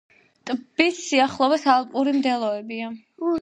[0.49, 2.91] ტბის სიახლოვეს ალპური მდელოებია.